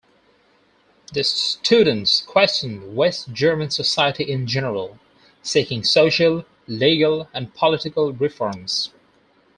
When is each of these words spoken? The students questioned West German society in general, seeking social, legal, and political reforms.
The 1.13 1.23
students 1.23 2.21
questioned 2.23 2.95
West 2.95 3.31
German 3.31 3.69
society 3.69 4.23
in 4.23 4.47
general, 4.47 4.97
seeking 5.43 5.83
social, 5.83 6.43
legal, 6.67 7.29
and 7.35 7.53
political 7.53 8.11
reforms. 8.11 8.89